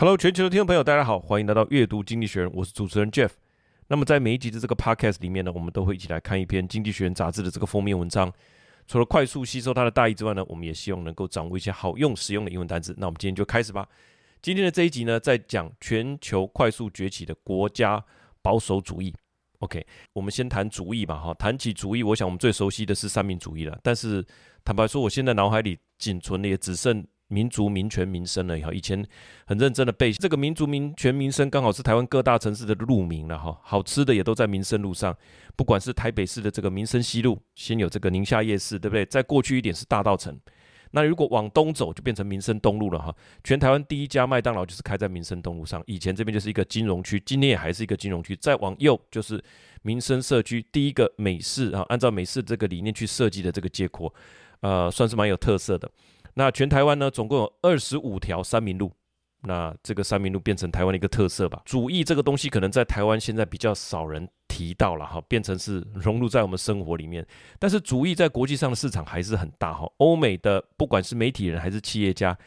[0.00, 3.30] Hello，全球的听众朋友，大家好，欢迎来到阅读经济学人，我是主持人 Jeff。
[3.88, 8.32] 那么在每一集的这个 Podcast 里面呢，我们都会一起来看一篇《经济学人》杂志的这个封面文章。
[8.86, 12.94] 除了快速吸收它的大意之外呢，我们也希望能够掌握一些好用、实用的英文单词。
[12.96, 13.88] 那我们今天就开始吧。
[14.40, 18.00] 今天的这一集呢，在讲全球快速崛起的国家
[18.40, 19.12] 保守主义。
[19.58, 21.16] OK，我们先谈主义吧。
[21.16, 23.76] 哈，谈起主义，我想我们最熟悉的是三民主义了。
[23.82, 24.24] 但是
[24.64, 27.04] 坦白说，我现在脑海里仅存的也只剩。
[27.28, 29.06] 民族民权民生了哈，以前
[29.46, 33.58] 很认真的背这个民族民权民生，刚好是台湾各大城市的路名了哈。
[33.62, 35.16] 好吃的也都在民生路上，
[35.54, 39.04] 不管是台北市的这个民生西路，先有这个宁夏夜市，对不对？
[39.04, 40.38] 再过去一点是大稻城，
[40.92, 43.14] 那如果往东走就变成民生东路了哈。
[43.44, 48.34] 全台湾第一家麦当劳就是开在民生东路上，以前这边就是一个金融区，今天也还是一个金融区。
[48.36, 49.42] 再往右就是
[49.82, 54.12] 民生社区，第一个美式啊，按照美式这个理念去设计的这个街廓，
[54.60, 55.90] 呃，算是蛮有特色的。
[56.38, 58.92] 那全台湾呢，总共有二十五条三民路，
[59.42, 61.60] 那这个三民路变成台湾的一个特色吧。
[61.64, 67.26] 主义这个东西，可能在台湾现在比较少人提到了哈，变成是融入在我们生活里面。
[67.58, 69.90] 但是主义在国际上的市场还是很大哈。
[69.96, 72.38] 欧美的不管是媒体人还是企业家。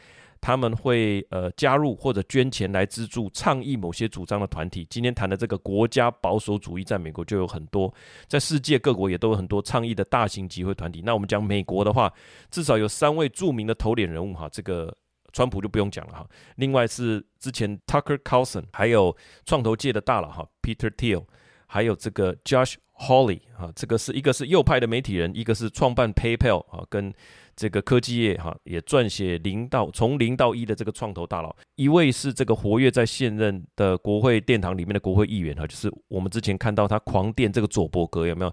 [0.41, 4.85] 他们会呃加入或者捐钱来资助倡议某些主张的团体。
[4.89, 7.93] 今天谈的这个国家保守主义，在美国就有很多，
[8.27, 11.03] 在世界各国也都有很多倡议的大型集会团体。
[11.05, 12.11] 那我们讲美国的话，
[12.49, 14.91] 至少有三位著名的头脸人物哈，这个
[15.31, 16.27] 川普就不用讲了哈。
[16.55, 21.23] 另外是之前 Tucker Carlson，还有创投界的大佬哈 Peter Thiel，
[21.67, 27.13] 还有这个 Josh Hawley 哈，这个是一个是右派的媒体人，一个是创办 PayPal 啊跟。
[27.61, 38.51] 这个科技业哈也撰写零到从零到一的这个创投大佬，一位是这个活跃在现任的国会殿堂里面的国会议员哈，就是我们之前看到他狂电这个佐伯格有没有？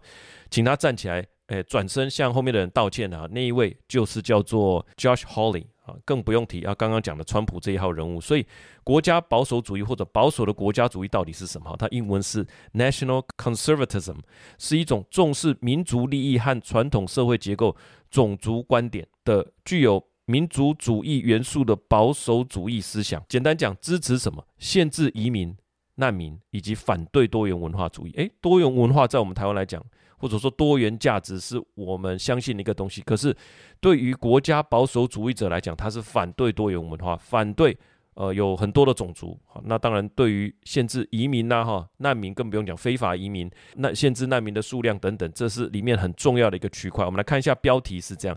[0.50, 5.64] 请他站起来，哎，转身向后面的人道歉啊，那一位就是叫做 Josh Hawley。
[5.88, 8.20] 啊，更不用提啊，刚刚讲的川普这一号人物。
[8.20, 8.46] 所以，
[8.84, 11.74] 国家保守主义或者保守的国家主义到底是什么？
[11.78, 14.16] 它英文是 National Conservatism，
[14.58, 17.74] 是一种重视民族利益和传统社会结构、
[18.10, 23.24] 种族观点的具有民族主义元素的保守主义思想。
[23.28, 24.46] 简单讲，支持什么？
[24.58, 25.56] 限制移民、
[25.94, 28.12] 难民以及反对多元文化主义。
[28.16, 29.82] 诶，多元文化在我们台湾来讲。
[30.18, 33.34] 或者说多元价值是我们相信的一个东西，可是
[33.80, 37.76] 对于国家保守主义者来讲，他是反对多元文化，反对
[38.14, 39.38] 呃有很多的种族。
[39.46, 47.04] 好，那当然对于限制移民呐哈难民更不用讲，非法移民那限制难民的数量等等，这是里面很重要的一个区块。
[47.04, 48.36] 我们来看一下标题是这样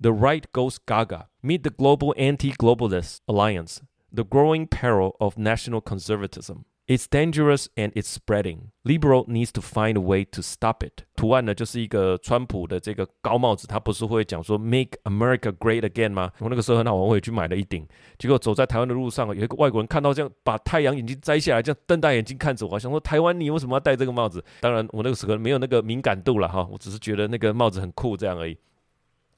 [0.00, 3.78] ：The right goes gaga, meet the global anti-globalist alliance,
[4.14, 6.64] the growing peril of national conservatism.
[6.88, 8.70] It's dangerous and it's spreading.
[8.82, 11.04] Liberal needs to find a way to stop it.
[11.16, 16.32] 图案呢，就是一个川普的这个高帽子，他不是会讲说 “Make America Great Again” 吗？
[16.38, 17.86] 我那个时候很好玩，我也去买了一顶。
[18.16, 28.56] 结果走在台湾的路上，有一个外国人看到这样，把太阳眼镜摘下来，这样瞪大眼睛看着我，想说：“台湾，你为什么要戴这个帽子？”当然，我那个时候没有那个敏感度了哈，我只是觉得那个帽子很酷这样而已。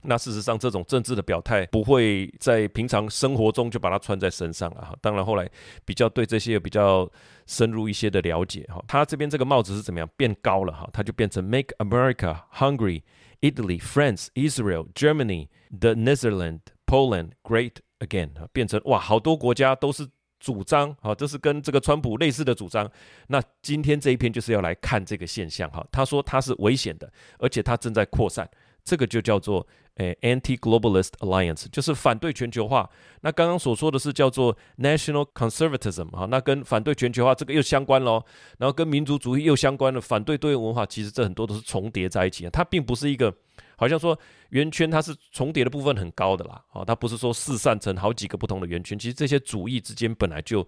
[0.03, 4.94] 那事实上，这种政治的表态不会在平常生活中就把它穿在身上啊。
[5.00, 5.49] 当然，后来
[5.84, 7.11] 比较对这些比较
[7.47, 10.89] 深入一些的了解哈，他这边这个帽子是怎么样变高了哈？
[10.93, 13.03] 它就变成 Make America Hungry,
[13.41, 20.09] Italy, France, Israel, Germany, the Netherlands, Poland Great Again，变成哇，好多国家都是
[20.39, 22.91] 主张啊，这是跟这个川普类似的主张。
[23.27, 25.87] 那今天这一篇就是要来看这个现象哈。
[25.93, 28.49] 他说它是危险的，而且它正在扩散。
[28.83, 29.65] 这个就叫做
[30.00, 32.88] 诶，Anti-Globalist Alliance，就是反对全球化。
[33.21, 38.22] 那刚刚所说的是叫做 National Conservatism 啊，那跟反对全球化这个又相关喽。
[38.56, 42.50] 然后跟民族主义又相关的反对多元文化，其实这很多都是重叠在一起的。
[42.50, 43.31] 它并不是一个，
[43.80, 44.18] 好像说
[44.50, 48.98] 圆圈它是重叠的部分很高的啦，啊，它不是说四散成好几个不同的圆圈。
[48.98, 50.66] 其实这些主义之间本来就。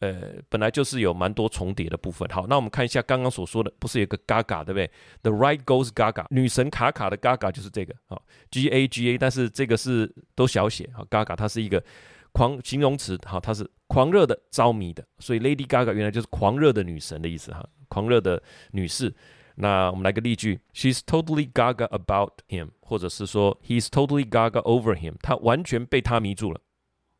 [0.00, 2.26] 呃，本来就是有蛮多重叠的部分。
[2.30, 4.90] 好，那我们看一下刚刚所说的，不是有个 Gaga 对不对
[5.20, 8.18] ？The right goes Gaga，女神卡卡的 Gaga 就是这个啊
[8.50, 11.84] ，G A G A，但是这个是都小写啊，Gaga 它是一个
[12.32, 19.14] 狂形容词，好，它是狂热的、着迷的，所以 Lady Gaga 原来就是狂热的女神的意思哈，狂热的女士。
[19.60, 26.60] 那我们来个例句，She's totally Gaga about him，或者是说 He's totally Gaga over him，他完全被他迷住了。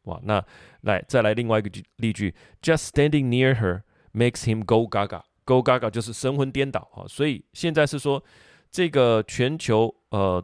[0.04, 0.42] 哇，那
[0.80, 3.82] 来再来另外一个句例句，Just standing near her
[4.14, 8.22] makes him go gaga，go gaga 就是神魂颠倒啊，所以现在是说
[8.70, 10.42] 这个全球呃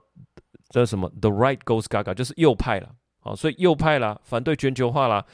[0.69, 5.25] 这什么，the right goes gaga 就是右派了，好，所以右派啦，反对全球化啦，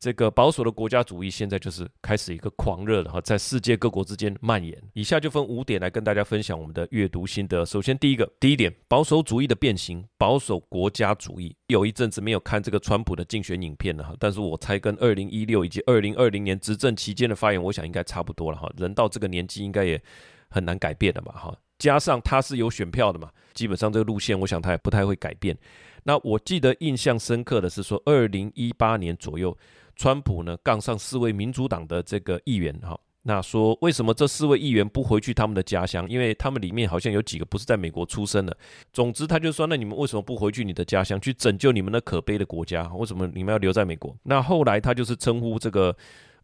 [0.00, 4.74] 这个保守的国家主义现在就是开始一个狂热了哈，在世界各国之间蔓延。
[4.94, 7.66] 以下就分五点来跟大家分享我们的阅读心得。
[7.66, 11.54] 首先，第一个，第一点，保守主义的变形，保守国家主义。
[11.66, 18.72] 有一阵子没有看这个川普的竞选影片了哈，但是我猜跟二零一六以及二零二零年执政期间的发言，我想应该差不多了哈。
[18.78, 20.02] 人到这个年纪，应该也
[20.48, 21.54] 很难改变了嘛哈。
[21.78, 25.58] 加上他是有选票的嘛，基本上这个路线，我想他也不太会改变。
[26.04, 29.54] 那我记得印象深刻的是说，二零一八年左右。
[30.00, 36.08] 川普呢，杠上四位民主党的这个议员哈，那说为什么这四位议员不回去他们的家乡？
[36.08, 38.56] 因为他们里面好像有几个不是在美国出生的。
[38.94, 42.88] 总之，他就说，那你们为什么不回去你的家乡去拯救你们的可悲的国家？
[42.94, 44.16] 为什么你们要留在美国？
[44.22, 45.94] 那后来他就是称呼这个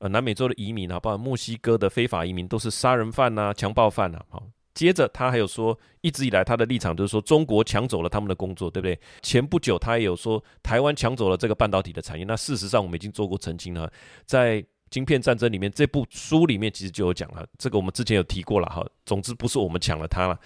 [0.00, 4.42] 呃南美洲的移民啊，包括墨西哥的非法移民，都是杀人犯呐、强暴犯呐，好。
[4.76, 8.96] 接着他还有说，一直以来他的立场就是说，中国抢走了他们的工作，对不对？
[9.22, 12.24] 前不久他也有说，台湾抢走了这个半导体的产业。
[12.24, 13.90] 那事实上我们已经做过澄清了，
[14.24, 14.64] 在。
[14.88, 18.86] 晶片战争里面这部书里面其实就有讲了，这个我们之前有提过了哈。
[19.04, 20.38] 总之不是我们抢了它了，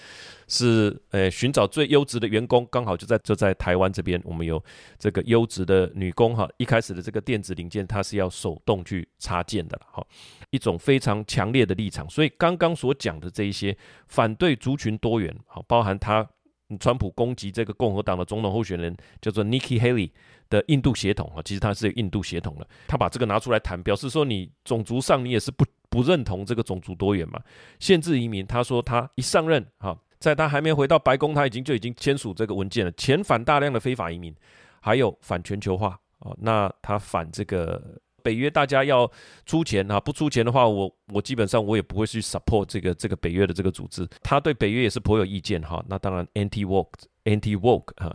[0.49, 4.63] 是呃寻找最优质的员工，刚好就在就在台湾这边，我们有
[4.99, 6.49] 这个优质的女工哈。
[6.57, 10.07] 一开始的这个电子零件它是要手动去插件的了哈，
[10.51, 12.09] 一种非常强烈的立场。
[12.09, 13.77] 所以刚刚所讲的这一些
[14.09, 16.27] 反对族群多元，好，包含他
[16.79, 20.11] 川普攻击这个共和党的总统候选人叫做 Nikki Haley。
[20.51, 27.41] 的印度血统啊，其实他是印度血统的，他把这个拿出来谈，表示说你种族上你也是不不认同这个种族多元嘛，
[27.79, 28.45] 限制移民。
[28.45, 34.35] 他说他一上任哈，在他还没回到白宫，他已经就已经签署这个文件了，遣返大量的非法移民，
[34.81, 37.81] 还有反全球化啊，那他反这个
[38.23, 39.11] 北约，大家要
[39.47, 46.91] 出钱啊，不出钱的话，我我基本上我也不会去 support 这个这个北约的这个组织，他对北约也是颇有意见哈，那当然 anti-woke
[47.25, 48.13] anti-woke 啊。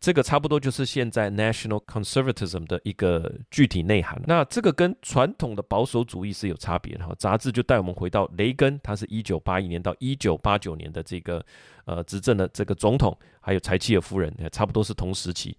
[0.00, 4.20] 这个差不多就是现在 national conservatism 的一个具体内涵。
[4.26, 7.14] 那这个跟传统的保守主义是有差别的哈。
[7.18, 11.44] 杂志就带我们回到雷根，他是一九八一年到一九八九年的这个
[11.84, 15.56] 呃执政的这个总统，还有柴契尔夫人，差不多是同时期。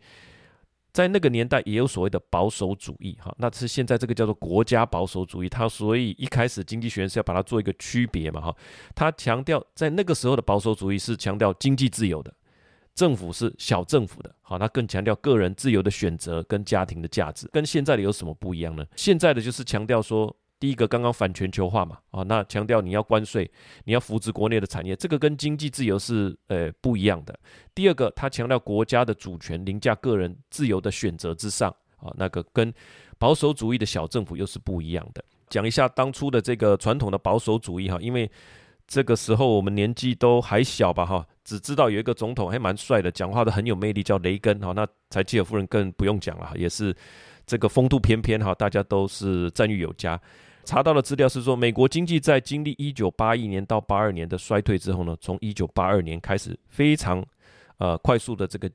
[0.91, 5.47] 在那个年代也有所谓的保守主义哈，那是现在这个叫做国家保守主义。
[5.47, 8.55] 他所以一开始经济学人是要把它做一个区别嘛哈。
[8.95, 12.33] 他强调在那个时候的保守主义是强调经济自由的。
[12.99, 18.85] 政府是小政府的，好，那更强调个人自由的选择跟家庭的价值，跟现在的有什么不一样呢？
[18.93, 23.49] 现在的就是强调说，第一个刚刚反全球化嘛，啊，那强调你要关税，
[23.85, 27.39] 你要扶持国内的产业，这个跟经济自由是呃不一样的。
[27.73, 32.73] 第二个，他强调国家的主权凌驾个人自由的选择之上，啊，那个跟
[33.17, 35.23] 保守主义的小政府又是不一样的。
[35.47, 38.29] 讲一下当初的这个传统的保守主义哈，因为。
[38.89, 46.93] 这个时候我们年纪都还小吧，哈，只知道有一个总统还蛮帅的，讲话都很有魅力，叫雷根，哈，那柴契尔夫人更不用讲了，也是
[47.45, 50.19] 这个风度翩翩，哈，大家都是赞誉有加。
[50.65, 57.23] 查到的资料是说，美国经济在经历一九八一年到八二年的衰退之后呢，从一九八二年开始非常
[57.77, 58.67] 呃快速的这个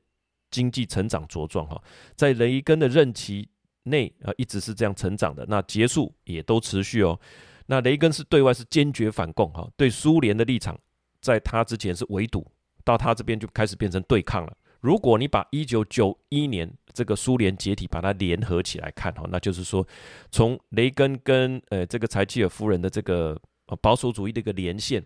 [0.53, 1.83] 经济成长茁壮，哈，
[2.15, 3.49] 在雷根的任期
[3.83, 7.19] 内啊一直是这样成长的，那结束也都持续哦。
[7.67, 10.79] 那雷根是对外是坚决反共哈，对苏联的立场，
[11.21, 12.47] 在他之前是围堵，
[12.85, 14.57] 到他这边就开始变成对抗了。
[14.81, 19.87] 如果你把一九九一年这个苏联解体把它联合起来看哈，那就是说，
[20.31, 23.41] 从雷根跟呃这个柴契尔夫人的这个
[23.81, 25.05] 保守主义的一个连线。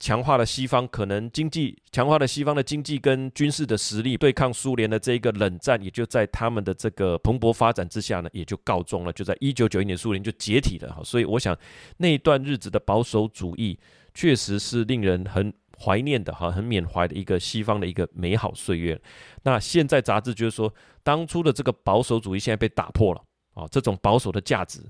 [0.00, 9.12] 强化了西方可能经济，强化了西方的经济跟军事的实力，对抗苏联的这一个冷战，也就在他们的这个蓬勃发展之下呢，也就告终了。
[9.12, 11.02] 就在一九九一年，苏联就解体了哈。
[11.04, 11.54] 所以我想
[11.98, 13.78] 那一段日子的保守主义，
[14.14, 18.98] 确实是令人很怀念的哈，很缅怀的一个西方的一个美好岁月。
[19.42, 24.80] 那现在杂志就是说，当初的这个保守主义现在被打破了啊，这种保守的价值。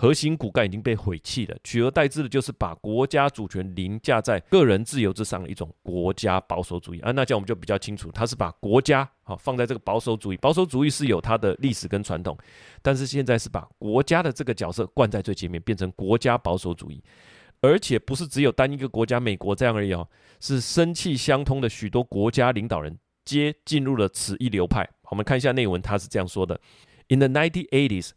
[0.00, 7.12] 核心骨干已经被毁弃了，取而代之的就是把国家主权凌驾在个人自由之上的一种国家保守主义啊。
[7.12, 12.34] 那这样我们就比较清楚，他是把国家啊放在这个保守主义，保守主义是有它的历史跟传统，
[12.80, 17.04] 但是现在是把国家的这个角色冠在最前面，变成国家保守主义，
[17.60, 20.08] 而且不是只有单一个国家美国这样而已哦，
[20.40, 24.88] 是生气相通的许多国家领导人皆进入了此一流派。
[25.10, 26.58] 我们看一下内文，他是这样说的
[27.08, 28.12] ：In the 1980s。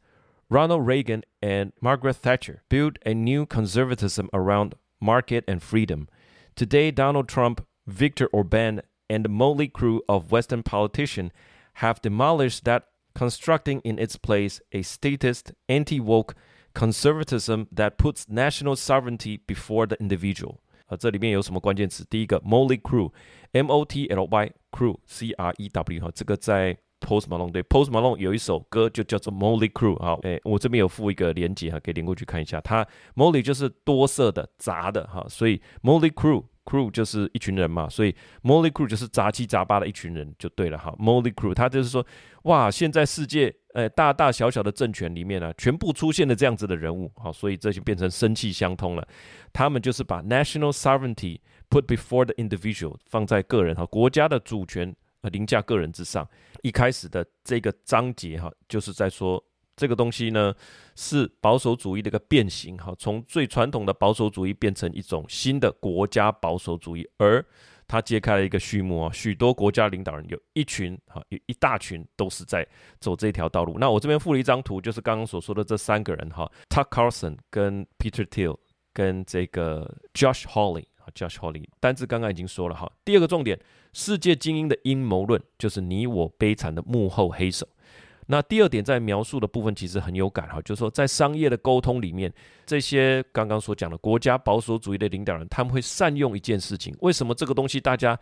[0.52, 6.08] Ronald Reagan and Margaret Thatcher built a new conservatism around market and freedom.
[6.56, 11.32] Today, Donald Trump, Viktor Orban, and the motley crew of Western politicians
[11.75, 12.84] have demolished that,
[13.14, 16.34] constructing in its place a statist, anti-woke
[16.75, 20.60] conservatism that puts national sovereignty before the individual.
[20.87, 22.04] 啊，这里面有什么关键词？
[22.08, 32.62] 第一个，motley crew，M-O-T-L-Y crew，C-R-E-W 哈，这个在 Post Malone，对，Post Malone 有一首歌就叫做 Molly Crew 啊，哎，我这边有附一个连结哈，可以连过去看一下。
[32.62, 40.95] 它 Molly 就是多色的、杂的哈，所以 Molly Crew Crew 就是一群人嘛，所以 Molly Crew 就是杂七杂八的一群人就对了哈。
[40.98, 42.05] Molly Crew 他就是说，
[42.43, 49.05] 哇，现在世界诶大大小小的政权里面呢、啊，全部出现了这样子的人物，好，所以这就变成生气相通了。
[49.51, 54.95] 他们就是把 National Sovereignty put before the individual 放在个人哈，国家的主权
[55.29, 56.27] 凌驾个人之上。
[56.61, 59.43] 一开始的这个章节哈，就是在说。
[59.75, 60.53] 这个东西呢，
[60.95, 67.43] 是保守主义的一个变形，哈，从最传统的保守主义变成一种新的国家保守主义，而
[67.87, 72.63] 它揭开了一个序幕啊，许多国家领导人有一群，哈，有一大群都是在
[72.99, 73.79] 走这条道路。
[73.79, 78.55] 那我这边附了一张图，就是刚刚所说的这三个人，哈，Tucker Carlson 跟 Peter Thiel
[78.93, 82.91] 跟这个 Josh Hawley 啊，Josh Holly 单字刚刚已经说了哈。
[83.03, 83.60] 第二个重点，
[83.91, 87.67] 世界精英的阴谋论，就是你我悲惨的幕后黑手。
[88.27, 92.33] 那第二点在描述的部分其实很有感哈，就是说在商业的沟通里面，
[92.65, 96.95] 这些刚刚所讲的国家保守主义的领导人，他们会善用一件事情。
[97.01, 98.17] 为什么这个东西大家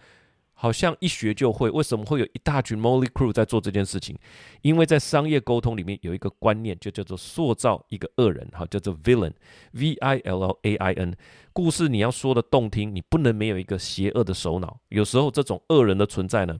[0.62, 1.72] 好像一学就会？
[1.72, 4.16] 为什么会有一大群 Molly Crew 在做这件事情？
[4.62, 11.18] 因为在商业沟通里面有一个观念，就叫做塑造一个恶人哈，叫做 villain，V I L L A I N。
[11.52, 14.80] 故事你要说的动听，你不能没有一个邪恶的首脑。
[14.90, 16.56] 有时候这种恶人的存在呢，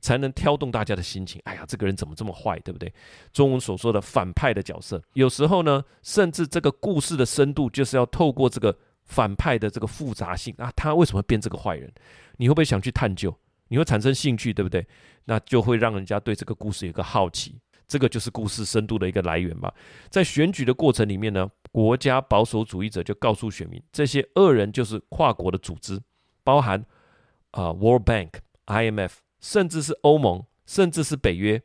[0.00, 1.40] 才能挑动大家的心情。
[1.44, 2.92] 哎呀，这个人怎么这么坏，对不对？
[3.32, 11.88] 中文所说的反派的角色，有时候呢，甚至这个故事的深度，就是要透过这个反派的这个复杂性啊，他为什么变这个坏人？
[12.36, 13.32] 你会不会想去探究？
[13.68, 14.86] 你会产生兴趣，对不对？
[15.24, 17.58] 那就会让人家对这个故事有个好奇。
[17.86, 19.72] 这个就是故事深度的一个来源吧。
[20.08, 26.00] 在选举的过程里面呢，国家保守主义者就告诉选民，这些恶人就是跨国的组织，
[26.42, 26.84] 包含
[27.50, 28.30] 啊、World Bank、
[28.66, 29.14] IMF。
[29.40, 31.62] 甚至是欧盟，甚至是北约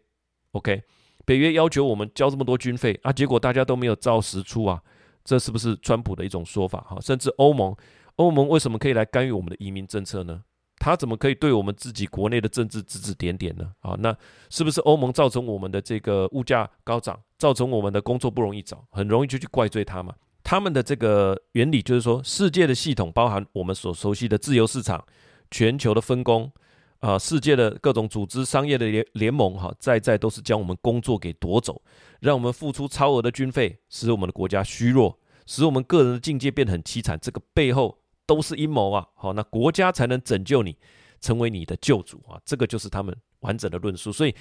[0.51, 0.83] ，OK，
[1.23, 4.83] 北约要求我们交这么多军费啊，结果大家都没有照实出啊，
[5.23, 6.81] 这是不是川普的一种说法？
[6.81, 7.73] 哈，甚至欧盟，
[8.17, 10.43] 欧盟为什么可以来干预我们的移民政策呢？
[10.79, 13.71] 他怎么可以对我们自己国内的政治指指点点呢？
[13.81, 14.15] 啊，那
[14.49, 20.15] 是不是欧盟造成我们的这个物价高涨，造成我们的工作不容易找，很容易就去怪罪他嘛？
[20.43, 25.05] 他们的这个原理就是说，世界的系统包含我们所熟悉的自由市场、
[25.51, 26.51] 全球的分工。
[26.99, 31.81] 啊，世界的各种组织、商业的联联盟，哈，在在都是将我们工作给夺走，
[32.19, 37.17] 让我们付出超额的军费，使我们的国家虚弱，使我们个人的境界变得很凄惨。
[37.21, 37.98] 这个背后
[38.29, 39.07] 都是阴谋啊！
[39.15, 40.77] 好，那国家才能拯救你，
[41.19, 42.39] 成为你的救主啊！
[42.45, 44.11] 这个就是他们完整的论述。
[44.11, 44.35] 所以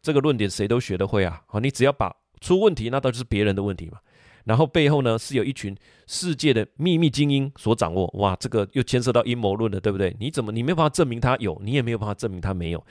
[0.00, 1.42] 这个论点谁都学得会啊！
[1.46, 2.10] 好，你只要把
[2.40, 3.98] 出问题，那都是别人的问题嘛。
[4.44, 8.06] 然后背后呢，是有一群世界的秘密精英所掌握。
[8.14, 10.16] 哇，这个又牵涉到阴谋论了，对不对？
[10.18, 12.82] 你怎么你没有办法证明他有，你也没有办法证明他没有。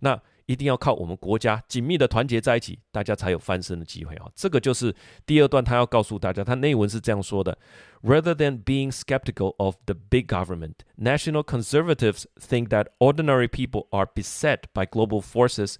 [0.00, 0.20] 那
[0.51, 4.27] 一定要靠我们国家紧密的团结在一起，大家才有翻身的机会啊！
[4.35, 4.95] 这个就是
[5.25, 7.57] 第二段他要告诉大家，他内文是这样说的：
[8.01, 14.61] Rather than being skeptical of the big government, national conservatives think that ordinary people are beset
[14.73, 15.75] by global forces,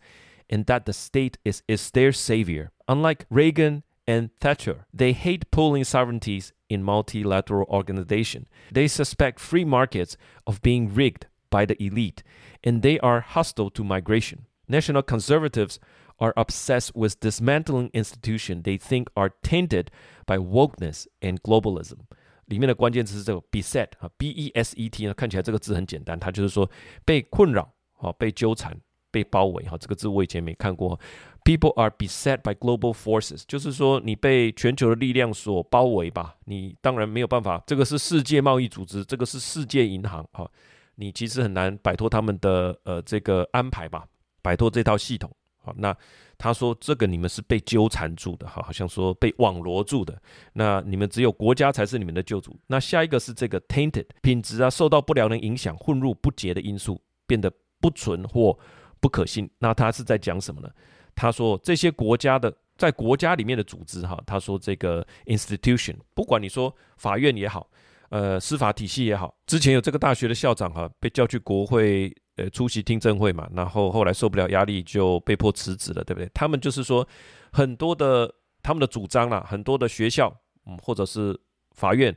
[0.49, 2.69] and that the state is is their savior.
[2.87, 3.83] Unlike Reagan.
[4.07, 4.85] and Thatcher.
[4.93, 8.47] They hate pooling sovereignties in multilateral organization.
[8.71, 10.15] They suspect free markets
[10.45, 12.23] of being rigged by the elite,
[12.63, 14.45] and they are hostile to migration.
[14.68, 15.76] National conservatives
[16.18, 19.86] are obsessed with dismantling institutions they think are tainted
[20.26, 21.98] by wokeness and globalism.
[22.46, 26.70] 里面的关键词是这个 beset 啊，b e s e t 呢，看起来这个字很简单，它就是说
[27.04, 28.76] 被困扰啊，被纠缠。
[29.12, 30.98] 被包围哈，这个字我以前没看过。
[31.44, 36.36] People are beset by global forces，就是说你被全球的力量所包围吧。
[36.46, 40.50] 你当然没有办法，这个是世界贸易组织，这个是世界银行哈。
[40.94, 44.06] 你其实很难摆脱他们的呃这个安排吧，
[44.42, 45.30] 摆脱这套系统。
[45.64, 45.96] 好，那
[46.36, 50.20] 他说这个你们是被纠缠住的哈，好像说被网罗住的。
[50.52, 52.58] 那你们只有国家才是你们的救主。
[52.66, 58.58] 那下一个是这个 tainted，品质啊受到不良的影响，混入不洁的因素，变得不纯或。
[59.00, 59.50] 不可信。
[59.58, 60.70] 那他是在讲什么呢？
[61.12, 67.68] 他说这些国家的在国家里面的组织，哈，他说这个 institution，不管你说法院也好，
[68.10, 76.30] 呃，司法体系也好，之前有这个大学的校长哈，被叫去国会呃出席听证会嘛，然后后来受不了压力就被迫辞职了，对不对？
[76.32, 77.06] 他们就是说
[77.52, 80.34] 很多的他们的主张啦，很多的学校，
[80.66, 81.38] 嗯，或者是
[81.72, 82.16] 法院，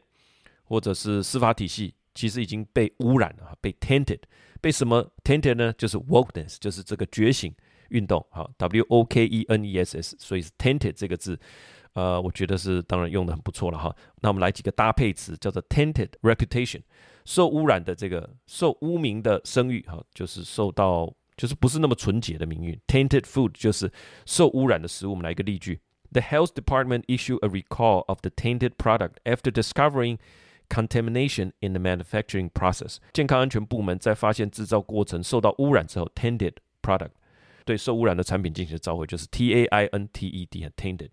[0.64, 4.20] 或者是司法体系，其实已经被污染了，被 tainted。
[4.62, 5.72] 被什么 tainted 呢？
[5.74, 7.54] 就是 wokeness，就是这个觉醒
[7.90, 8.26] 运动。
[8.32, 11.40] 好，W O K E N E S S，所以是 tainted 这个字，
[11.94, 13.96] 呃，我觉得是当然用的很不错了哈。
[14.22, 16.82] 那我们来几个搭配词，叫做 tainted reputation，
[17.26, 22.80] 受污染的这个受污名的声誉哈，就是受到就是不是那么纯洁的名誉。
[22.88, 23.92] Tainted food 就是
[24.26, 25.10] 受污染的食物。
[25.10, 30.20] 我们来一个例句：The health department issued a recall of the tainted product after discovering
[30.70, 32.98] contamination in the manufacturing process。
[33.12, 37.12] 健康安全部门在发现制造过程受到污染之后，tainted product
[37.66, 41.10] 对受污染的产品进行召回，就是 T A I N T E D，tainted。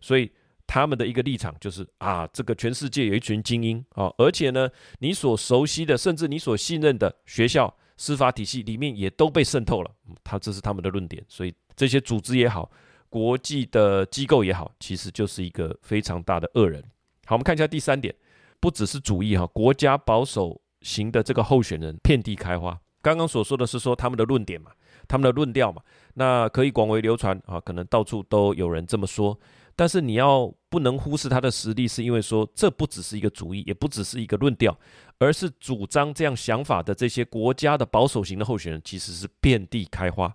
[0.00, 0.30] 所以
[0.66, 4.68] 他们的一个立场就是啊，这个全世界有一群精英啊，而且呢，
[4.98, 9.90] 你所熟悉的，甚至你所信任的学校、司法体系里面也都被渗透了。
[10.22, 11.24] 他这是他们的论点。
[11.28, 12.70] 所以这些组织也好，
[13.08, 16.82] 国际的机构也好，其实就是一个非常大的恶人。
[17.26, 18.14] 好，我们看一下第三点，
[18.58, 22.80] 不只是主义哈，国家保守型的这个候选人遍地开花。
[23.02, 24.70] 刚刚所说的是说他们的论点嘛，
[25.06, 25.82] 他们的论调嘛，
[26.14, 29.38] 那可以广为流传啊，可能到处都有人这么说。
[29.76, 34.76] 但是你要不能忽视他的实力，是因为说这不只是一个主义，也不只是一个论调，
[35.18, 40.34] 而是主张这样想法的这些国家的保守型的候选人，其实是遍地开花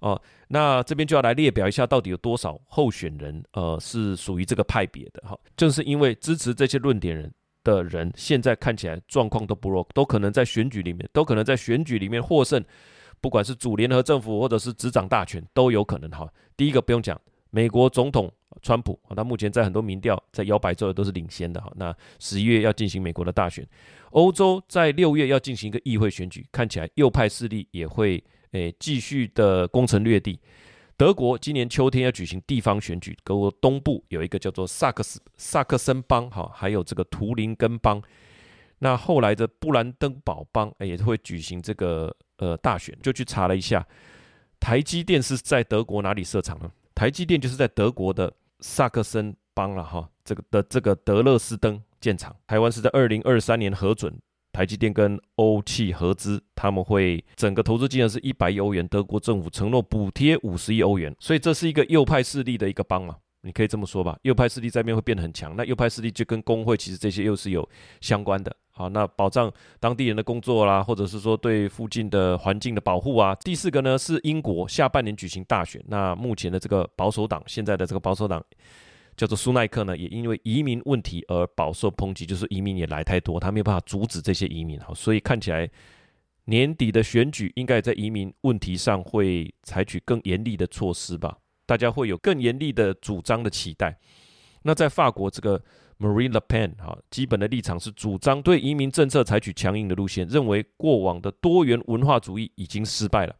[0.00, 0.20] 哦。
[0.48, 5.38] 那这边就要来列表一下，到底有多少候选人，呃，是属于这个派别的哈。
[5.56, 7.32] 正是因为支持这些论点人
[7.62, 12.64] 的人，现在看起来状况都不弱，都可能在选举里面，都可能在选举里面获胜，
[13.20, 16.28] 不管是主联合政府或者是执掌大权都有可能哈。
[16.56, 17.20] 第一个不用讲。
[17.50, 21.72] 美国总统川普啊，他目前在很多民调在摇摆州都是领先的哈。
[21.76, 23.66] 那十一月要进行美国的大选，
[24.10, 30.38] 欧洲在六月要进行一个议会选举，看起来右派势力也会诶继续的攻城略地。
[30.96, 38.02] 德国今年秋天要举行地方选举，德国东部有一个叫做萨克斯萨克森邦哈，还有这个图林根邦。
[38.80, 43.86] 那后来的布兰登堡邦也会举行这个呃大选，就去查了一下，
[44.58, 46.70] 台积电是在德国哪里设厂呢？
[47.00, 52.36] 台积电就是在德国的萨克森邦了哈，这个的这个德勒斯登建厂。
[52.46, 54.14] 台湾是在二零二三年核准
[54.52, 64.18] 台积电跟欧气合资，他们会整个投资金额是一百亿欧元，德国政府承诺补贴五十亿欧元，所以这是一个右派势力的一个邦嘛，你可以这么说吧。
[64.20, 67.66] 右派势力在那边会变得很强，那右派势力就跟工会其实这些又是有
[68.02, 68.54] 相关的。
[68.80, 73.34] 好，那保障当地人的工作啦，或者是说对附近的环境的保护啊。
[73.44, 78.42] 第四个呢是英国下半年举行大选，那目前的这个保守党，现在的这个保守党
[79.18, 84.80] 叫做苏奈克呢，也因为移民问题而饱受抨击，就是移民也来太多，他没有办法阻止这些移民。
[84.80, 85.68] 好，所以看起来
[86.46, 93.98] 年底的选举应该在移民问题上会采取更严厉的措施吧，大家会有更严厉的主张的期待。
[94.62, 95.62] 那在法国这个。
[96.00, 103.36] Marine Le Pen 哈，基本的立场是主张对移民政策采取强硬的路线，认为过往的多元文化主义已经失败了。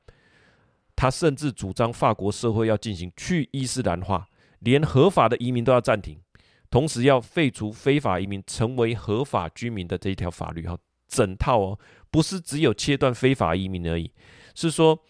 [0.94, 6.20] 他甚至主张法国社会要进行去伊斯兰化，连合法的移民都要暂停，
[6.68, 10.76] 同时要废除非法移民成为合法居民的这一条法律哈，
[11.08, 11.78] 整套哦，
[12.10, 14.12] 不是只有切断非法移民而已，
[14.54, 15.02] 是说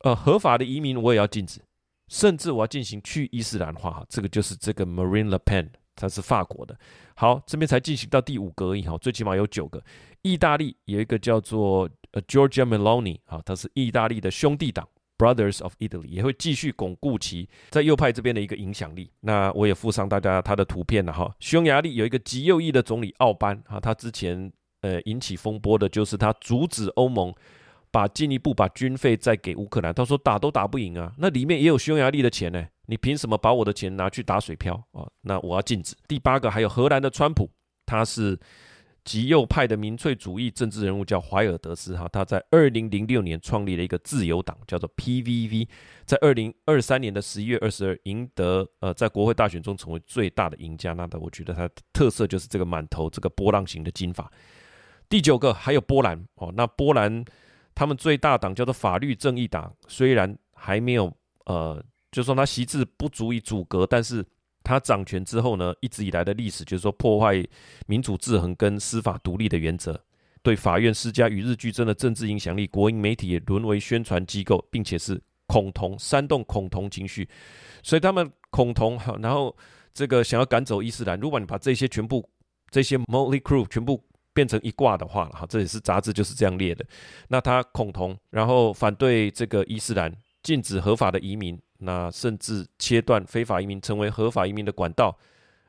[0.00, 1.60] 呃合法的移民我也要禁止，
[2.08, 5.68] 甚至我要进行去伊斯兰化哈，这个就是这个 Marine Le Pen。
[6.00, 6.74] 它是法国的，
[7.14, 9.82] 好，这边才进行到第五个而已哈，最起码有九个。
[10.22, 19.10] 意大利有一个叫做呃 Giorgia Meloni 啊，它是意大利的兄弟党 Brothers of Italy，也会继续巩固其在右派这边的一个影响力。
[19.20, 21.30] 那我也附上大家他的图片了哈。
[21.40, 27.34] 匈牙利有一个极右翼的总理奥班啊，他之前呃引起风波的就是他阻止欧盟
[27.90, 32.66] 把进一步把军费再给乌克兰，他说打都打不赢啊，那里面也有匈牙利的钱呢。
[32.90, 35.08] 你凭什么把我的钱拿去打水漂啊？
[35.20, 35.94] 那我要禁止。
[36.08, 37.48] 第八个还有荷兰的川普，
[37.86, 38.36] 他是
[39.04, 42.08] 极右派的民粹主义政治人物，叫怀尔德斯哈。
[42.08, 45.68] 他在二零零六年创立了一个自由党，叫做 PVV，
[46.04, 50.92] 在二零二三年的十一月二十二赢得呃在国会大选中成为最大的赢家。
[50.92, 54.28] 那的我觉得他的特色就是这个满头这个波浪形的金发。
[55.08, 57.24] 第九个还有波兰哦，那波兰
[57.72, 61.80] 他们最大党叫做法律正义党，虽然还没有呃。
[62.10, 64.24] 就是说他席制不足以阻隔，但是
[64.62, 67.42] 他掌权之后呢，一直以来的历史就是说破坏
[67.86, 69.98] 民主制衡跟司法独立的原则，
[70.42, 77.28] 对法院施加与日俱增的政治影响力，国营媒体也沦为宣传机构，并且是恐同，煽动恐同情绪，
[77.82, 79.56] 所以他们恐同，然后
[79.94, 81.18] 这个想要赶走伊斯兰。
[81.18, 82.28] 如果你把这些全部
[82.70, 86.84] 这些 Motley Crew 全部变成一挂的话，哈，这也是杂志就是这样列的。
[87.28, 91.58] 那他恐同，然后反对这个伊斯兰，禁止合法的移民。
[91.80, 95.16] 那甚至切断非法移民成为合法移民的管道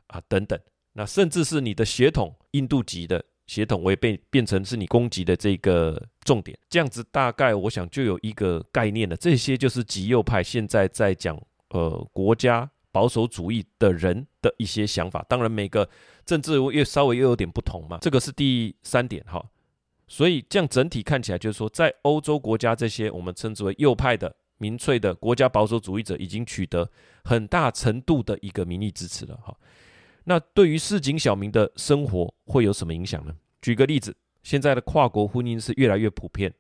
[0.08, 0.60] 啊，等等。
[0.94, 6.58] 那甚至是你的血统，印度籍的血统，我也被变成是你攻击的这个重点。
[6.70, 9.16] 这样子大概我想就有一个概念了。
[9.16, 15.26] 这些就是极右派现在在讲呃国家保守主义的人的一些想法。
[15.30, 15.90] 当然每个
[16.26, 17.98] 政治又稍微又有点不同嘛。
[18.02, 19.44] 这个是第三点哈。
[20.10, 26.88] 所以这样整体看起来，就是说，在欧洲国家这些我们称之为右派的民粹的国家保守主义者，已经取得
[27.24, 29.58] 很大程度的一个民意支持了哈。
[30.26, 33.34] 那对于市井小民的生活会有什么影响呢？
[33.60, 36.54] 举个例子，现在的跨国婚姻是越来越普遍。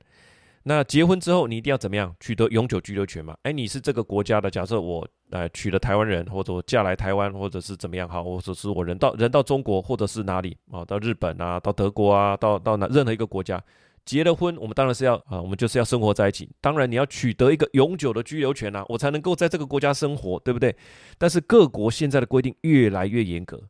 [0.63, 3.35] 那结婚之后，你一定要怎么样取得永久居留权嘛？
[3.43, 13.59] 哎，你是这个国家的，假设我呃娶了台湾人，或者我嫁来台湾，或者是怎么样哈，或者是我人到人到中国，或者是哪里啊，到日本啊，到德国啊，到到哪任何一个国家
[14.03, 16.49] 结了婚，我们当然是要啊，我们就是要生活在一起。
[16.59, 20.75] 当然你要取得一个永久的居留权啊，我才能够在这个国家生活，对不对？
[21.17, 23.61] 但是各国现在的规定越来越严格，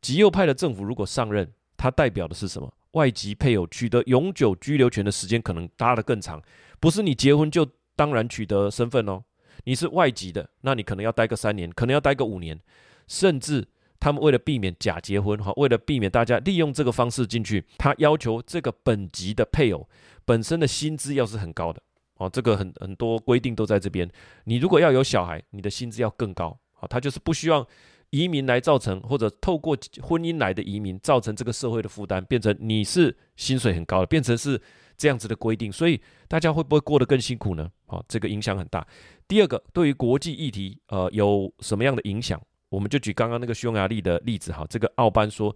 [0.00, 2.72] 极右派的政府如果上任，它代表的是什么？
[2.92, 6.42] 外籍配偶取得永久居留权的时间可能拉得更长，
[6.80, 9.22] 不是你结婚就当然取得身份哦。
[9.64, 12.58] 你是外籍的，那你可能要待个三年，可能要待个五年，
[13.06, 13.68] 甚至
[14.06, 19.88] 他们为了避免假结婚哈，为了避免大家利用这个方式进去，他要求这个本籍的配偶
[20.24, 21.82] 本身的薪资要是很高的
[22.18, 24.08] 哦，这个很很多规定都在这边。
[24.44, 27.66] 你如果要有小孩，你的薪资要更高啊，他就是不希望。
[28.10, 34.58] 移民来造成，或者透过婚姻来的移民造成这个社会的负担，变成你是薪水很高的，变成是
[34.96, 37.68] 这样子的规定，所以大家会不会过得更辛苦呢？
[37.86, 38.86] 好，这个影响很大。
[39.26, 42.40] 第二个，对于国际议题，呃，有什么样的影响？
[42.68, 45.54] 我们就举刚刚那个匈牙利的例子，哈，这个奥班说，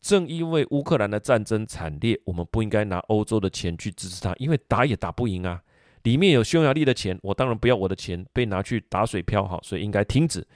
[0.00, 5.60] 正因为乌克兰的战争惨烈，我们不应该拿欧洲的钱去支持他，因为打也打不赢啊，
[6.02, 10.46] 里面有匈牙利的钱，我当然不要我的钱被拿去打水漂，哈，所以应该停止。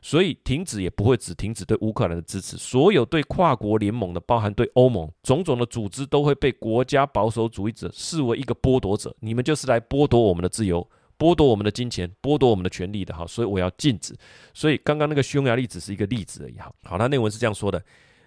[0.00, 9.12] 所以停止也不会只停止对乌克兰的支持，所有对跨国联盟的，包含对欧盟种种的组织，都会被国家保守主义者视为一个剥夺者。
[9.18, 13.25] 你们就是来剥夺我们的自由、剥夺我们的金钱、剥夺我们的权利的哈。
[13.27, 14.15] 所以我要禁止。
[14.53, 16.73] 所以刚刚那个匈牙利只是一个例子而已哈。
[16.83, 17.83] 好，那内文是这样说的：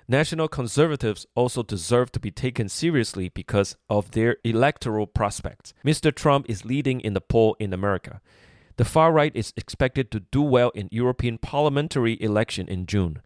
[0.08, 5.72] National conservatives also deserve to be taken seriously because of their electoral prospects.
[5.82, 6.12] Mr.
[6.12, 8.20] Trump is leading in the poll in America.
[8.76, 13.22] The far right is expected to do well in European parliamentary election in June.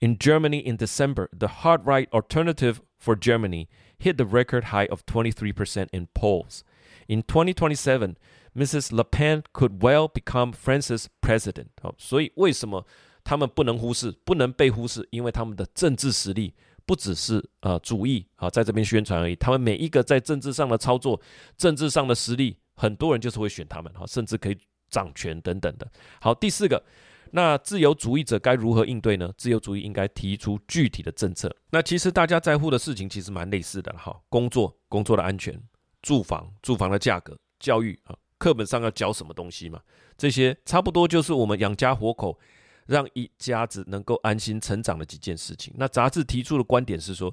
[0.00, 3.68] In Germany in December, the hard right alternative for Germany
[3.98, 6.64] hit the record high of 23% in polls.
[7.08, 8.16] In 2027,
[8.55, 8.95] Mrs.
[8.95, 11.67] Le Pen could well become France's president.
[11.81, 12.85] 好，所以为什么
[13.23, 15.07] 他们不能忽视，不能被忽视？
[15.11, 16.53] 因为他们的政治实力
[16.85, 19.35] 不只是呃主义啊，在这边宣传而已。
[19.35, 21.19] 他们每一个在政治上的操作、
[21.57, 24.57] 政治上的实力，很多人就是会选他们哈，甚至可以。
[24.91, 25.87] 掌权等等的。
[26.19, 26.83] 好，第四个，
[27.29, 29.31] 那自由主义者该如何应对呢？
[29.37, 31.55] 自由主义应该提出具体的政策。
[31.69, 35.61] 那其实大家在乎的事情其实蛮类似的哈，工作、工作的安全、
[36.01, 39.79] 住房、住房的价格、教育啊，课本上要教什么东西嘛？
[40.17, 42.39] 这些差不多就是我们养家活口，
[42.87, 45.71] 让一家子能够安心成长的几件事情。
[45.77, 47.31] 那杂志提出的观点是说。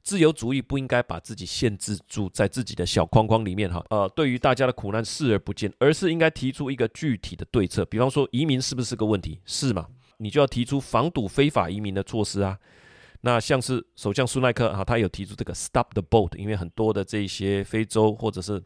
[0.00, 7.84] 自由主义不应该把自己限制住在自己的小框框里面哈，呃，对于大家的苦难视而不见，而是应该提出一个具体的对策。
[7.84, 9.38] 比方说，移民是不是个问题？
[9.44, 9.86] 是嘛？
[10.16, 12.56] 你就要提出防堵非法移民的措施啊。
[13.20, 18.62] 那像是首相苏耐克哈，他有提出这个 Stop the boat，因为很多的这些非洲或者是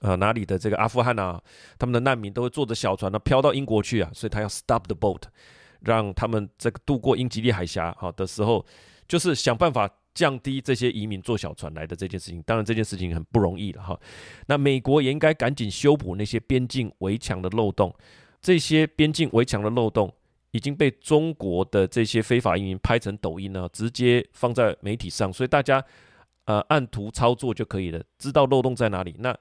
[0.00, 1.40] 呃哪里的这个阿富汗啊，
[1.78, 5.22] 他们的难民都会坐着小船呢飘到英国去啊，所以他要 Stop the boat，
[5.80, 8.64] 让他们这个渡过英吉利海峡哈的时候，
[9.08, 9.90] 就是想办法。
[10.12, 13.98] 降低这些移民坐小船来的这件事情，当然这件事情很不容易了哈。
[14.48, 17.94] 那美国也应该赶紧修补那些边境围墙的漏洞，
[18.42, 20.12] 这些边境围墙的漏洞
[20.50, 25.82] 已经被中国的这些非法移民拍成抖音呢，直接放在媒体上，所以大家
[26.46, 29.14] 呃按图操作就可以了，知道漏洞在哪里。
[29.20, 29.34] 那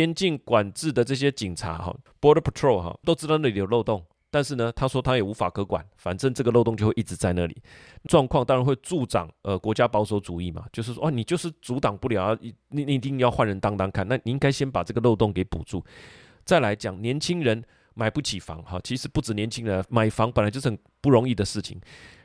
[0.00, 4.02] 边境管制的这些警察哈，Border Patrol 哈，都知道那里有漏洞。
[4.30, 7.60] 但是呢，他说他也无法可管，反正这个漏洞就会一直在那里，
[8.04, 15.84] 状况当然会助长呃国家保守主义嘛，就是说哦，你就是阻挡不了，你你一定要换人当当看，那你应该先把这个漏洞给补住。
[16.46, 21.78] 再来讲年轻人买不起房哈，其实不止年轻人买房本来就是很不容易的事情，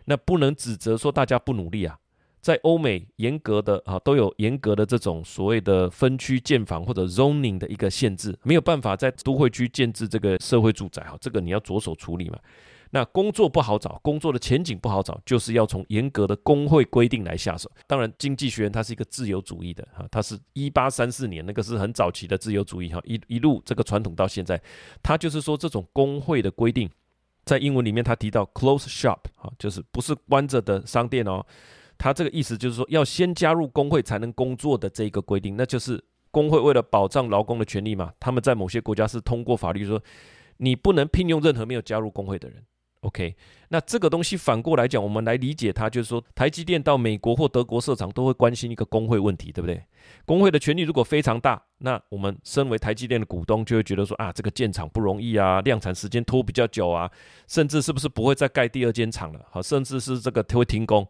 [0.05, 1.99] 那不能指责说大家不努力啊。
[2.45, 12.37] 在欧美，严格的啊都有严格的这种所谓的分区建房或者 zoning 的一个限制，没有办法在都会区建置这个社会住宅哈，这个你要着手处理嘛。
[12.91, 17.67] 那工作不好找，工作的前景不好找，就是要从严格的工会规定来下手。
[17.87, 24.61] 当然，经济学人它是一个自由主义的哈，它是一八三四年那个是很早期的自由主义哈，一一路这个传统到现在，
[25.01, 26.87] 它就是说这种工会的规定，
[27.43, 31.43] 在英文里面它提到 close shop 哈，就是不是关着的商店哦。
[31.97, 38.11] 他这个意思就是说，要先加入工会才能工作的这一个规定，那就是工会为了保障劳工的权利嘛。
[38.19, 40.01] 他们在某些国家是通过法律说，
[40.57, 42.63] 你不能聘用任何没有加入工会的人。
[43.01, 43.35] OK，
[43.69, 49.79] 那这个东西反过来讲，我们来理解它，就是说台积电到美国或德国设厂都会关心一个工会问题，对不对？
[50.25, 57.07] 工会的权力如果非常大，那我们身为台积电的股东就会觉得说啊，这个建厂不容易啊，量产时间拖比较久啊，
[57.47, 59.45] 甚至是不是不会再盖第二间厂了？
[59.51, 61.07] 好，甚至是这个会停工，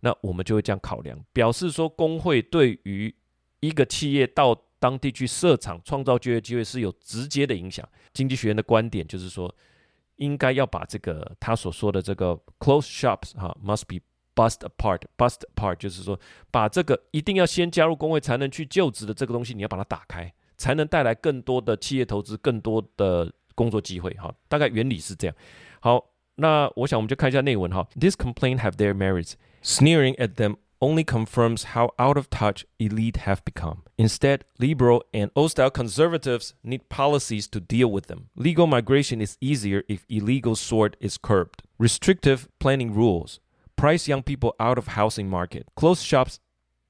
[0.00, 3.14] 那我们就会这样考量，表示说工会对于
[3.60, 7.88] 一个企业到当地去设厂、创造就业机会是有直接的影响。
[8.12, 9.54] 经济学院的观点就是说。
[10.18, 14.00] 应该要把这个他所说的这个 close shops 哈，must be
[14.34, 16.18] bust apart bust apart，就是说
[16.50, 24.34] 把这个一定要先加入工会才能去就职的这个东西，你要把它打开，才能带来更多的企业投资，更多的工作机会哈。
[24.48, 25.36] 大概原理是这样。
[25.78, 26.04] 好，
[26.37, 27.87] 那我想我们就看一下内文哈。
[27.99, 30.57] This complaint have their merits, sneering at them.
[30.79, 33.83] Only confirms how out of touch elite have become.
[33.95, 38.25] Instead, liberal and old-style conservatives need policies to deal with them.
[38.35, 41.63] Legal migration is easier if illegal sort is curbed.
[41.79, 43.39] Restrictive planning rules
[43.77, 45.67] price young people out of housing market.
[45.75, 46.39] Closed shops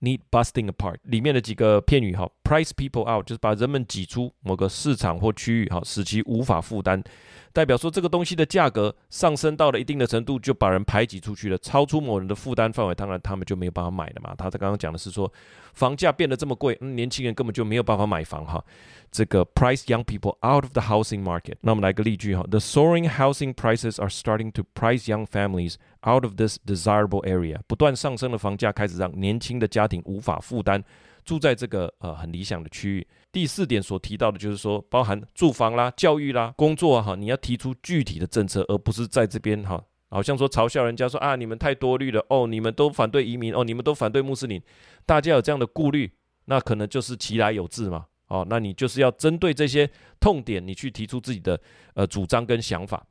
[0.01, 0.97] need busting apart.
[1.03, 7.03] 里面的几个片语哈，price people out 就是把人们挤出某个市场或区域哈，使其无法负担。
[7.52, 14.34] 代表说这个东西的价格上升到了一定的程度，就把人排挤出去了，超出某人的负担范围，当然他们就没有办法买了嘛。
[14.37, 15.32] 他在刚刚讲的是说，
[15.74, 18.64] 房价变得这么贵，嗯，年轻人根本就没有办法买房哈。
[19.11, 21.54] 这个 price young people out of the housing market。
[21.62, 27.58] 那我们来个例句哈：The soaring housing prices are starting to price young families out of this desirable area。
[27.66, 30.84] 不断上升的房价开始让年轻的家庭无法负担。
[31.28, 33.06] 住在这个呃很理想的区域。
[33.30, 44.58] 第四点所提到的就是说，包含住房啦、教育啦、工作哈，你要提出具体的政策，而不是在这边哈，好像说嘲笑人家说啊，你们太多虑了哦，你们都反对移民哦，你们都反对穆斯林，
[45.04, 46.10] 大家有这样的顾虑，
[46.46, 48.06] 那可能就是其来有自嘛。
[48.28, 51.60] 哦，那你就是要针对这些痛点，你去提出自己的
[51.92, 53.06] 呃主张跟想法。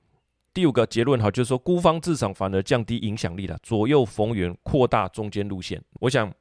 [0.52, 5.80] 第五个结论哈，就是说孤芳自赏反而降低影响力了，左右逢源，扩大中间路线。
[6.00, 6.34] 我想。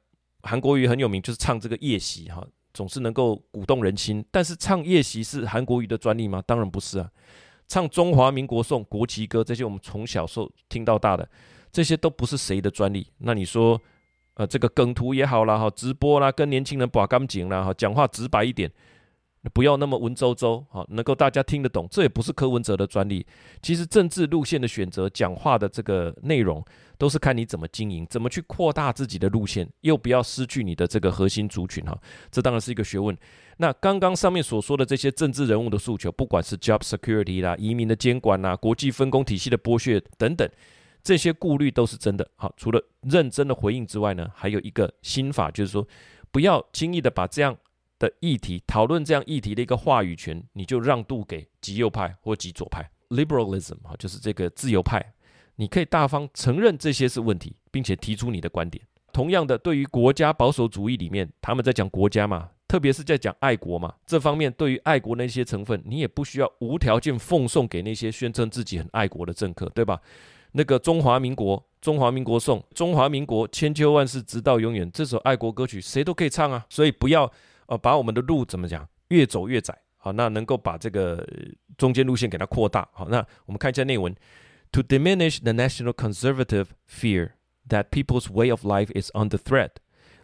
[0.43, 4.23] 韩国瑜很有名，就是唱这个夜袭哈，总是能够鼓动人心。
[4.31, 6.41] 但是唱夜袭是韩国瑜的专利吗？
[6.45, 7.09] 当然不是啊。
[7.67, 11.27] 唱中华民国颂、国旗歌这些，我们从小时候听到大的，
[11.71, 13.05] 这些都不是谁的专利。
[13.17, 13.81] 那你说，
[14.35, 18.71] 呃，这个梗图也好啦，哈，直播啦，跟年轻人把干净啦，哈，讲话直白一点。
[19.53, 23.25] 不要那么文绉绉，好，能够大家听得懂，这也不是柯文哲的专利。
[23.61, 26.63] 其实政治路线的选择，讲话的这个内容，
[26.97, 31.97] 都是看你怎么经营，怎么去扩大自己的路线，又不要失去你的这个核心族群哈。
[32.31, 33.15] 这当然是一个学问。
[33.57, 40.49] 那刚刚上面所说的这些政治人物的诉求，不管是 job security 啦、移民的监管啦、国际分工体系的剥削等等，
[41.03, 42.29] 这些顾虑都是真的。
[42.35, 45.87] 好，除了认真的回应之外呢，还有一个心法，就是说
[46.31, 47.57] 不要轻易的把这样。
[47.99, 55.13] 的议题讨论这样议题的一个话语权，你就让渡给极右派或极左派，liberalism 哈，就是这个自由派，
[55.55, 58.83] 你可以大方承认这些是问题，并且提出你的观点。
[59.11, 69.99] 同样的，对于国家保守主义里面，他们在讲国家嘛，特别是在讲爱国嘛，这方面对于爱国那些成分，你也不需要无条件奉送给那些宣称自己很爱国的政客，对吧？
[70.51, 77.31] 那个中华民国，中华民国颂，中华民国千秋万世直到永远，这首爱国歌曲谁都可以唱啊，所以不要。
[77.66, 81.26] 呃，把我们的路怎么讲，越走越窄，好，那能够把这个
[81.76, 84.14] 中间路线给它扩大，好，那我们看一下内文，
[84.72, 87.32] To diminish the national conservative fear
[87.68, 89.72] that people's way of life is under threat,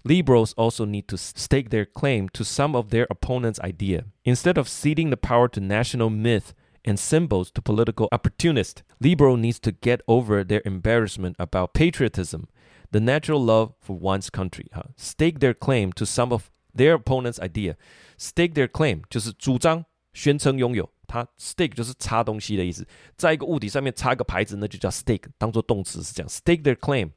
[0.03, 4.05] liberals also need to stake their claim to some of their opponent's idea.
[4.25, 9.61] Instead of ceding the power to national myth and symbols to political opportunists, liberal needs
[9.61, 12.49] to get over their embarrassment about patriotism,
[12.91, 14.71] the natural love for one's country.
[14.73, 17.76] 哈，stake their claim to some of Their opponent's idea,
[18.18, 20.90] stake their claim 就是主张、宣称拥有。
[21.06, 22.84] 它 stake 就是插东西的意思，
[23.16, 26.28] 在一个物体上面插一个牌子，那就叫 stake，当做动词是这样。
[26.28, 27.12] Stake their claim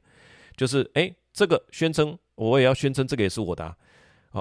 [0.55, 3.75] 就是哎，这个宣称我也要宣称这个也是我的啊。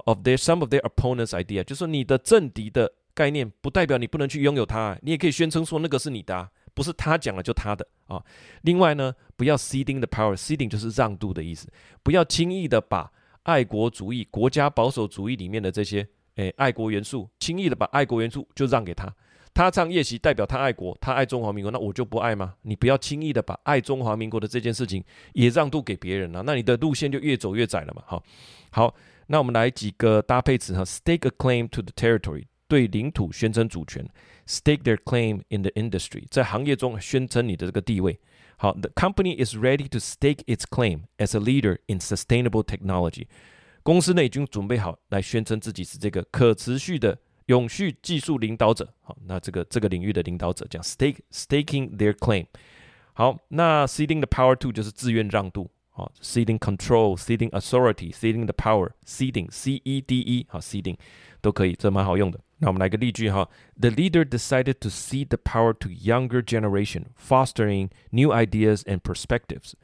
[0.05, 8.23] Of their some of their opponent's idea，就是你的政敌的概念，不代表你不能去拥有它，你也可以宣称说那个是你的啊，不是他讲了就他的啊。
[8.61, 11.67] 另外呢，不要 ceding the power，ceding 就是让渡的意思，
[12.03, 13.11] 不要轻易的把。
[13.47, 16.05] 爱国主义、国家保守主义里面的这些，
[16.35, 19.13] 诶，爱国元素，轻易的把爱国元素就让给他。
[19.55, 22.55] 他唱夜袭，代表他爱国，他爱中华民国，那我就不爱吗？
[22.63, 28.03] 你不要轻易的把爱中华民国的这件事情也让渡给别人了，那你的路线就越走越窄了嘛。
[28.05, 28.23] 好，
[28.71, 28.95] 好，
[29.29, 34.05] 那我们来几个搭配词哈，stake a claim to the territory，对领土宣称主权
[34.49, 38.19] ；stake their claim in the industry，在行业中宣称你的这个地位。
[38.58, 43.26] 好，the company is ready to stake its claim as a leader in sustainable technology。
[43.84, 48.94] 公司呢已经准备好来宣称自己是这个可持续的永续技术领导者。
[49.02, 52.46] 好，那这个这个领域的领导者讲 stake staking their claim。
[53.14, 60.96] 好，那 ceding the power to 就是自愿让渡，好，ceding control，ceding authority，ceding the power，ceding C E D E，好，ceding
[61.47, 62.41] 都可以，这蛮好用的。
[62.59, 69.75] 那我们来个例句哈，The leader decided to cede the power to younger generation, fostering new ideas and perspectives。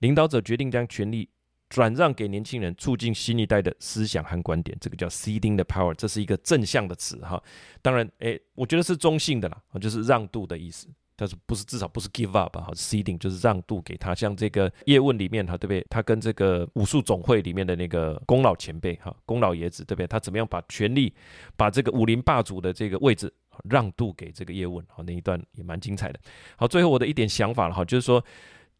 [0.00, 1.28] 领导者决定将权力
[1.68, 4.76] 转让给年轻人，促进新一代的思想和观点。
[4.80, 7.40] 这个叫 ceding the power，这是一个正向的词哈。
[7.80, 10.88] 当然，诶，我觉得是中性的啦，就是让渡的意思。
[11.22, 15.86] 但是不是至少不是 give up 哈，ceding 就是让渡给他，像这个叶问里面哈，对不对？
[15.88, 20.06] 他跟这个武术总会里面的那个宫老前辈哈，宫老爷子对不对？
[20.08, 21.14] 他怎么样把权力，
[21.56, 23.32] 把这个武林霸主的这个位置
[23.70, 24.84] 让渡给这个叶问？
[24.88, 26.18] 好，那一段也蛮精彩的。
[26.56, 28.24] 好，最后我的一点想法了哈，就是说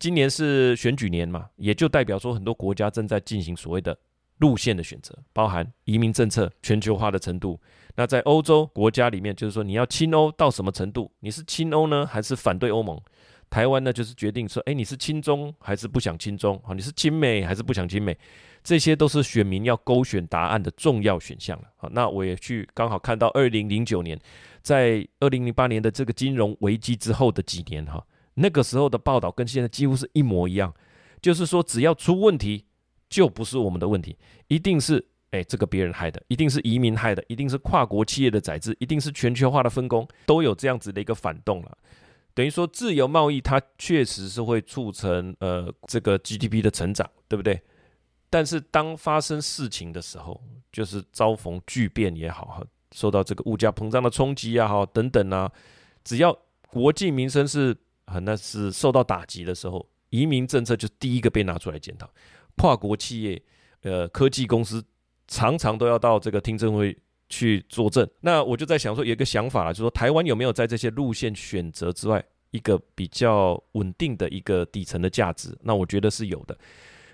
[0.01, 3.97] 今年是选举年嘛，也就代表说很多国家正在进行所谓的
[4.39, 7.61] 路线的选择，包含移民政策、全球化的程度。
[7.95, 11.11] 那在欧洲国家里面，就是说你要亲欧到什么程度？
[11.21, 13.01] 你是亲欧呢，还是反对欧盟？
[13.51, 16.59] 台湾呢，就是决定说，哎，你是亲中还是不想亲中？
[16.65, 18.17] 啊，你是亲美还是不想亲美？
[18.65, 21.65] 这些都是选民要勾选答案的重要选项了。
[21.77, 24.19] 好，那我也去刚好看到二零零九年，
[24.63, 28.03] 在二零零八年的这个金融危机之后的几年，哈，
[28.35, 30.73] 那个时候的报道跟现在几乎是一模一样，
[31.21, 32.65] 就是说只要出问题，
[33.13, 34.17] 就不是我们的问题，
[34.49, 35.07] 一定是。
[35.33, 41.79] 哎，这个别人害的，一定是移民害的，一定是跨国企业的宰制，一定是全球化的分工，都有这样子的一个反动了。
[42.35, 47.59] 等于说，自由贸易它确实是会促成呃这个 GDP 的成长，对不对？
[48.29, 50.39] 但是当发生事情的时候，
[50.71, 52.63] 就是遭逢巨变也好，
[52.95, 55.51] 受到这个物价膨胀的冲击也好等等啊，
[56.05, 62.07] 只要国计民生是啊那是受到打击的时候，移民政策就第一个被拿出来检讨，
[62.57, 63.43] 跨国企业
[63.83, 64.85] 呃科技公司。
[65.29, 66.95] 常常都要到这个听证会
[67.31, 75.57] 去作证，那我就在想说，有一个想法了，就是说台湾有没有在这些路线选择之外，一个比较稳定的一个底层的价值？
[75.63, 76.59] 那我觉得是有的。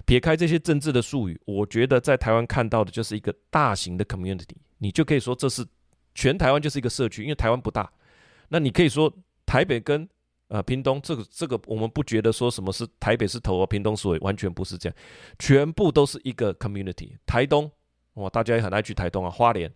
[0.05, 5.65] 撇开这些政治的术语，我觉得在台湾看到的就是一个大型的 community，你就可以说这是
[6.13, 7.89] 全台湾就是一个社区，因为台湾不大。
[8.49, 9.13] 那你可以说
[9.47, 10.09] 台北跟
[10.49, 14.97] 呃屏东这个这个，我们不觉得说什么是台北是头啊，屏东是尾，完全不是这样，
[15.39, 17.13] 全部都是一个 community。
[17.25, 17.71] 台东。
[18.15, 19.73] 哇，大家也很爱去台东啊，花莲、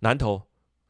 [0.00, 0.42] 南投、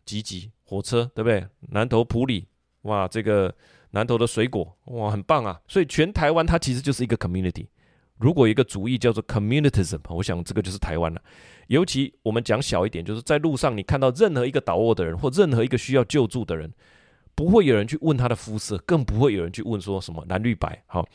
[0.04, 1.46] 集集火车，对不对？
[1.68, 2.48] 南投埔里，
[2.82, 3.54] 哇，这个
[3.90, 5.60] 南投的水果，哇，很棒啊！
[5.68, 7.68] 所以全台湾它其实就是一个 community。
[8.16, 11.22] 如果一个主义叫做 communitism，我想这个就是台湾了。
[11.68, 16.72] 尤其我们讲小一点，就是在路上你看到任何一个倒卧的人，或任何一个需要救助的人，
[17.38, 20.82] 不会有人去问他的肤色，更不会有人去问说什么蓝绿白。
[20.88, 21.06] 好，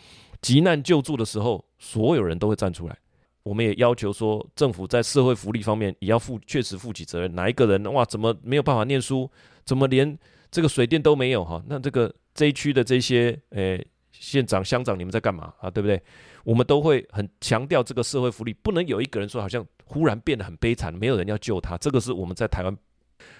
[0.41, 2.97] 急难救助的时候，所有人都会站出来。
[3.43, 7.35] 我们也要求说，政府在社会福利方面也要负确实负起责任。
[7.35, 9.29] 哪一个人哇，怎么没有办法念书？
[9.65, 10.17] 怎么连
[10.49, 11.43] 这个水电都没有？
[11.43, 15.69] 哈，那这个这一区的这些诶县长乡长，你们在干嘛啊？
[15.69, 16.01] 对不对？
[16.45, 21.77] 我们都会很强调这个社会福利，不能有一个人说好像忽然变得很悲惨，没有人要救他。
[21.79, 22.73] 这个是我们在台湾，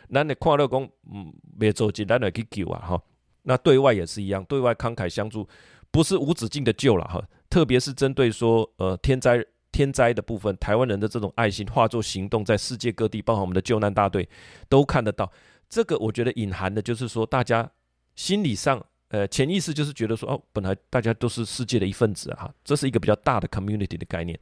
[0.09, 3.01] 那你跨乐工嗯，别走进来去救啊哈。
[3.43, 5.47] 那对外也是一样，对外慷慨相助，
[5.91, 7.23] 不是无止境的救了哈。
[7.49, 9.45] 特别是针对说呃天灾。
[9.73, 14.29] 天灾的部分，台湾人的这种爱心化作行动，在世界各地，包括我们的救难大队，
[14.69, 15.31] 都看得到。
[15.67, 17.67] 这个我觉得隐含的就是说，大家
[18.15, 24.39] 心理上，呃，潜意识就是觉得说，哦，本来大家都是世界的一份子啊，这是一个比较大的 community 的概念。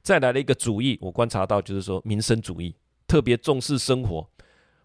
[0.00, 2.74] 再来了一个主义，我观察到就是说，民生主义
[3.06, 4.26] 特别重视生活，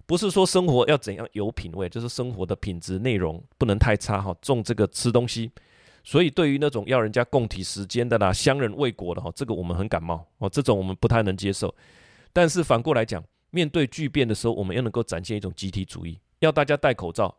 [0.05, 5.51] 不是说生活要怎样有品味，就是生活的品质内容不能太差哈，重这个吃东西。
[6.03, 11.73] 所以，对于那种要人家共体时间的啦、相人为国的哈，这个我们很感冒哦，这种我们不太能接受。
[12.31, 17.35] 但是反过来讲，面对巨变的时候，我们又能够展现一种集体主义，要大家戴口罩，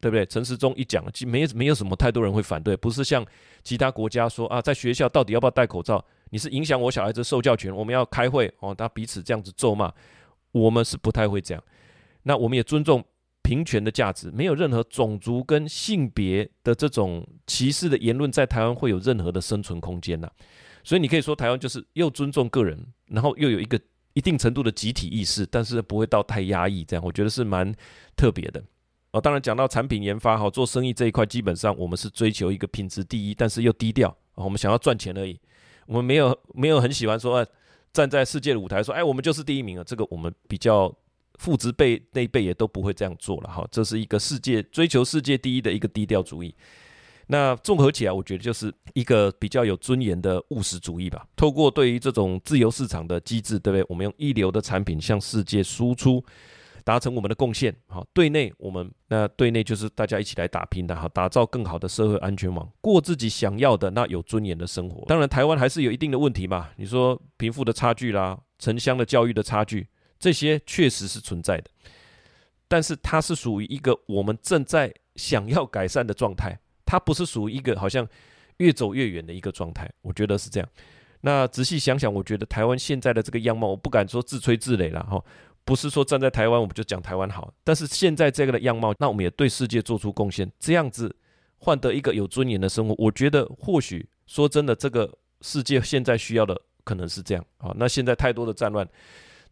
[0.00, 0.26] 对不对？
[0.26, 3.24] 陈时中一讲，其没没有什么太多人会反对，不是像
[3.62, 6.04] 其他国家说啊，在学校到底要不要戴口罩？
[6.30, 9.92] 你是影响我小孩子受教权，我们要开会哦，他彼此这样子咒骂，
[10.50, 11.62] 我们是不太会这样。
[12.22, 13.04] 那我们也尊重。
[13.40, 20.30] 平权的价值，没有任何种族跟性别的这种歧视的言论在台湾会有任何的生存空间呐。
[20.84, 23.80] 所以你可以说台湾就是又尊重个人，然后又有一个
[24.12, 27.74] 一定程度的集体意识，但是不会到太压抑这样，我觉得是蛮
[28.14, 28.62] 特别的。
[29.12, 34.14] 哦，当然讲到产品研发哈，做生意这一块，基本上我们是追求一个品质第一，但是又低调。
[34.34, 35.40] 我们想要赚钱而已，
[35.86, 37.46] 我们没有没有很喜欢说
[37.94, 39.84] 站在世界的舞台说，哎，我们就是第一名啊。
[39.86, 40.94] 这个我们比较。
[41.38, 46.54] 父执辈那一辈也都不会这样做了哈，这是一个世界追求世界第一的一个低调主义。
[47.30, 51.26] 那综合起来，我觉得就是一个比较有尊严的务实主义吧。
[51.36, 53.86] 透过对于这种自由市场的机制，对不对？
[53.88, 56.24] 我们用一流的产品向世界输出，
[56.84, 57.76] 达成我们的贡献。
[57.86, 65.04] 好，对内我们那对内就是大家一起来打拼的，好，打造更好的社会安全网，过自己想要的那有尊严的生活。
[65.06, 69.86] 当然，台湾还是有一定的问题嘛，你说贫富的差距啦，城乡的教育的差距，
[70.18, 71.70] 这些确实是存在的。
[72.66, 78.06] 但是它是属于一个我们正在想要改善的状态，它不是属于一个好像
[78.58, 79.90] 越走越远的一个状态。
[80.02, 80.68] 我觉得是这样。
[81.22, 85.20] 那仔细想想，我觉得台湾现在的这个样貌，我不敢说自吹自擂了哈，
[85.64, 91.14] 不是说站在台湾我们就讲台湾好，但是现在这个的样貌，那我们也对世界做出贡献，这样子
[91.58, 97.74] 换得一个有尊严的生活，我觉得或许说真的，这个世界现在需要的可能是这样啊。
[97.76, 98.88] 那现在太多的战乱，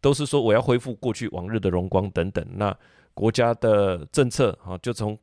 [0.01, 2.77] 都是说我要恢复过去往日的荣光等等，那
[3.13, 5.17] 国家的政策啊，就从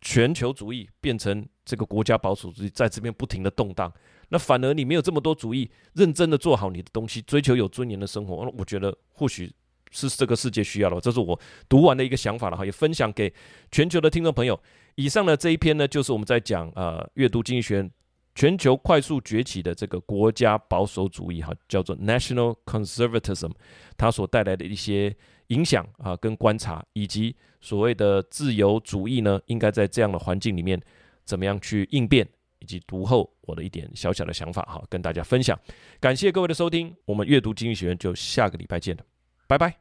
[0.00, 3.92] 全球主义变成这个国家保守主义，在这边不停的动荡。
[4.28, 8.36] 那反而你没有这么多主意，认真的做好你的东西，追求有尊严的生活。
[8.56, 9.52] 我觉得或许
[9.90, 13.32] 是这个世界需要的，这是我读完的一个想法了哈，也分享给
[13.72, 14.58] 全球的听众朋友。
[14.94, 17.90] 以上的这一篇呢，就是我们在讲呃阅读经济学
[18.34, 23.52] 全球快速崛起的这个国家保守主义哈，叫做 National Conservatism，
[23.96, 25.14] 它所带来的一些
[25.48, 30.80] 影响啊跟观察，以及所谓的自由主义呢，应该在这样的环境里面
[31.24, 32.28] 怎么样去应变。
[32.62, 35.58] 以及读后我的一点小小的想法哈，跟大家分享。
[35.98, 39.02] 感谢各位的收听，我们阅读经济学院就下个礼拜见了，
[39.48, 39.74] 拜拜。